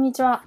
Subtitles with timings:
[0.00, 0.44] んにちは。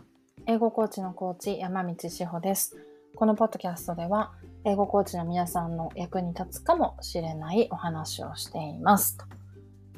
[0.48, 2.76] 英語コーチのコーチ、山道志保です。
[3.16, 4.32] このポッドキャストでは、
[4.66, 9.16] 英語コーチの皆さんの役に立つかもしれないお話をしています。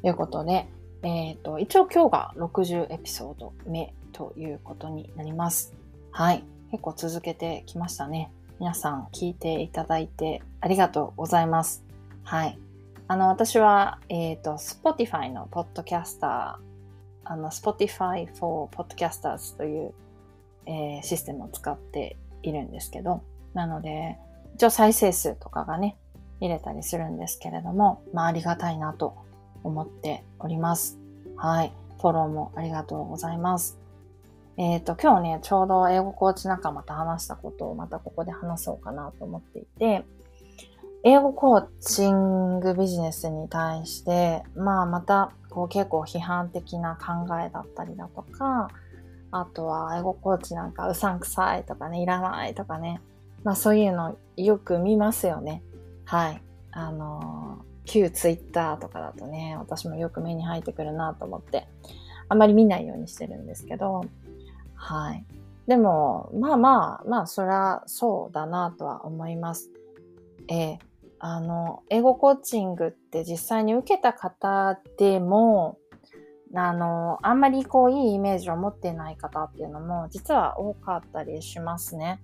[0.02, 0.68] ということで、
[1.02, 5.72] えっ、ー、と、一応今日が60エピソード目ということになります。
[6.10, 6.44] はい。
[6.70, 8.30] 結構続けてきましたね。
[8.60, 11.82] 皆さん聞いていただいてありがとうございます。
[12.24, 12.58] はい。
[13.08, 16.65] あの、私は、えっ、ー、と、Spotify のポッドキャスター、
[17.28, 19.94] あの、Spotify for Podcasters という、
[20.66, 23.22] えー、システムを使っているんですけど、
[23.54, 24.16] なので、
[24.54, 25.96] 一応再生数とかがね、
[26.40, 29.16] 入れたりするんですけれども、まあありがたいなと
[29.64, 30.98] 思っております。
[31.36, 31.72] はい。
[32.00, 33.78] フォローもありがとうございます。
[34.58, 40.04] えっ、ー、と、今日ね、ちょうど英語コーチ仲間と話したことをまたここで話そうかなと思っていて、
[41.08, 48.70] 英語コーチングビジネスに対して、まあまたこう結構批判的な考えだったりだとか、
[49.30, 53.00] あとは英語コーチなんかうさんくさいとかね、いらないとかね、
[53.44, 55.62] まあそういうのよく見ますよね。
[56.06, 56.42] はい。
[56.72, 61.68] あの、旧ツイッターとかだとね、私もよく目に入ってくるなと思って、
[62.28, 64.00] あんまり見ないようにしてるんですけど、
[64.74, 65.24] はい。
[65.68, 69.70] でも、まあまあ、まあそりゃそうだなとは思います。
[70.48, 70.78] えー、
[71.18, 75.78] あの、英語コーチングって実際に受けた方でも、
[76.54, 82.20] あの、あんまりこういいイメージを持ってない方っていうのも実は多かったりしますね。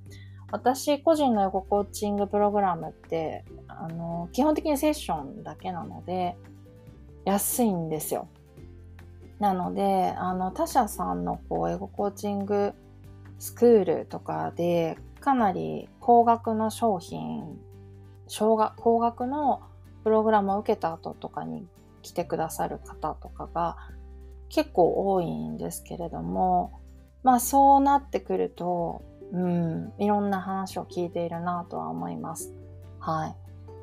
[0.50, 6.36] 私個人の英語コーチングプログラムって、あの、基本的にセッションだけなので、
[7.24, 8.28] 安いんですよ。
[9.38, 12.74] なので、あの、他社さんのこう、英語コーチング
[13.38, 17.58] スクールとかで、かなり高額の商品
[18.32, 19.60] 小学高額の
[20.04, 21.66] プログラムを受けた後とかに
[22.00, 23.76] 来てくださる方とかが
[24.48, 26.80] 結構多いんですけれども、
[27.22, 29.02] まあそうなってくると、
[29.34, 32.54] うん、いろんな話を聞いているなとは思います。
[33.00, 33.34] は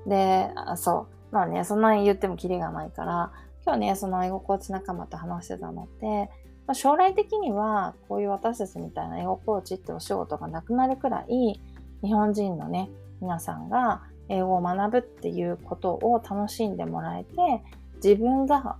[0.07, 0.09] い。
[0.09, 1.35] で、あそう。
[1.35, 3.31] まあね、そんなに言ってもキリがないから、
[3.63, 6.31] 今日ね、その英語コーチ仲間と話してたのって、
[6.65, 11.61] ま、将来的にはこういう私たちみたいな英語コーチってお仕事がなくなるくらい、
[12.01, 12.89] 日本人のね、
[13.21, 17.63] 皆さんが英語を学ぶっていうことを楽しんでもらえて、
[17.95, 18.77] 自分が、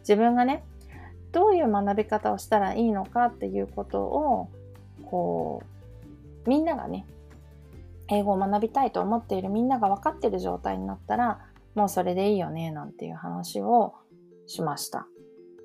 [0.00, 0.64] 自分がね、
[1.32, 4.48] どういう学び方をしたらいいのかっていうことを、
[5.04, 5.62] こ
[6.46, 7.06] う、みんながね、
[8.08, 11.40] 英語を学びたいと思っているみんなが分かってる状態になったら、
[11.74, 13.94] もうそれでいいよね、なんていう話を
[14.46, 15.06] しました。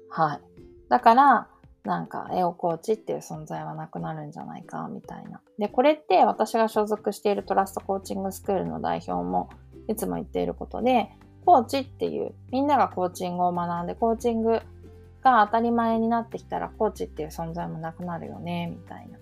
[0.09, 0.41] はい。
[0.87, 1.47] だから、
[1.87, 5.39] なんか、エオコーチっていう存在はなくなるんじゃないか、みたいな。
[5.57, 9.49] で、これって私が所属しているトラストコーチングスクールの代表も
[9.87, 11.09] いつも言っていることで、
[11.45, 14.59] コーチっていう、みんながコーチングを学んで、コーチング
[15.21, 19.17] が当たり前になってきたら、コーチっていう存在もなくなるよね、みたいな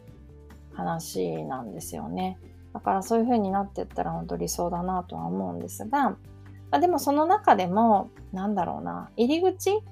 [0.74, 2.40] 話なんですよね。
[2.74, 6.18] だからそういう風になってったら本当理想だなとは思うんですが、ま
[6.72, 9.84] あ、でもその中でも、なんだろうな、入り口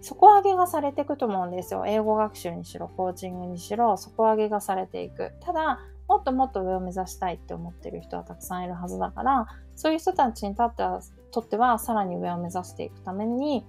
[0.00, 1.84] 底上げがされていくと思うんですよ。
[1.86, 5.32] 英語学習にしろ、コーチングにしろ、底上げがされていく。
[5.40, 11.00] ただ、もっともっと上を目指したいって思ってる人はたくさんいるはずだから、そういう人たちにとっては、
[11.30, 13.64] とってはさらに上を目指していくために、やっ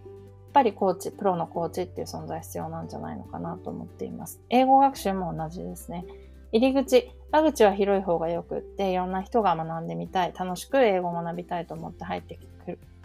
[0.54, 4.42] ぱりコーチ、プロのコーチっていう存在必要なんじゃないのかなと思っています。
[4.50, 6.06] 英語学習も同じですね。
[6.52, 12.48] 入り口、間口は広い方がよくって、いろんな人が学んでみたい、楽しく英語を学びたいと思って入ってき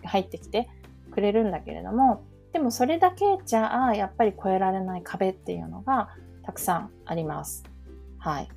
[0.06, 0.68] 入ってきて
[1.10, 2.22] くれるんだけれども、
[2.54, 6.10] でもそれだけじゃあ、やっぱり越えられない壁っていうのが
[6.44, 7.64] たくさんあります。
[8.18, 8.48] はい。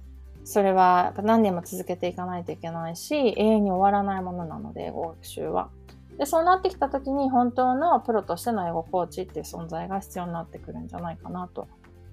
[0.43, 5.71] それは何年も続けていかないといけないし、永遠に終わらないものなので、英語学習は。
[6.19, 11.67] で、そうなってきた時に本当のプロとしての英語コーチっていう存在が必要になってくるんじゃないかなと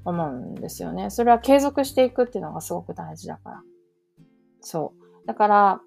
[0.07, 1.11] 思うんですよね。
[1.11, 3.63] それは継続していくっていうのがすごく大事だから。
[4.63, 5.27] そう。
[5.27, 5.81] だから、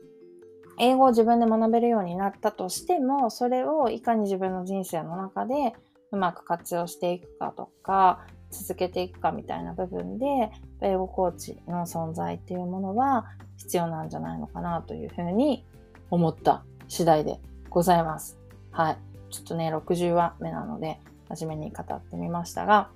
[0.79, 5.73] 英語を自分で学べるようになったとしても、それをいかに自分の人生の中で
[6.11, 10.51] うまく活用していくかとか、続けていくかみたいな部分で、
[10.81, 13.25] 英語コーチの存在っていうものは
[13.57, 15.65] 必要なんじゃないのかなというふうに
[16.09, 17.39] 思った次第で
[17.69, 18.37] ございます。
[18.71, 18.97] はい。
[19.29, 20.99] ちょっとね、60話目なので、
[21.29, 22.89] 真面目に語ってみましたが、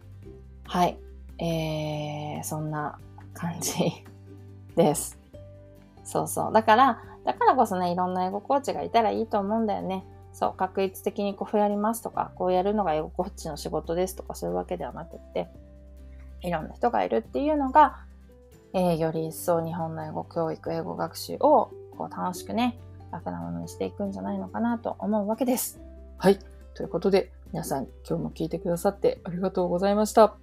[0.65, 0.97] はい。
[1.37, 2.97] えー、そんな
[3.33, 3.73] 感じ
[4.75, 5.19] です。
[6.03, 6.53] そうそう。
[6.53, 10.05] だから、だからこそね、いろんな英語コーチがいたらいいと思うんだよね。
[10.41, 15.47] そう、確率的にこうやりますとか、こうやるのが英語コーチの仕事ですとか、そういうわけではなくって、
[16.41, 17.99] いろんな人がいるっていうのが、
[18.73, 22.79] えー、より一層日本の英語教育、英語学習をこう楽しくね、
[23.11, 25.79] 楽なものにしていくんじゃないのかなと思うわけです。
[26.17, 26.39] はい。
[26.73, 30.40] ということで、皆さん今日も聞いてくださってありがとうございました。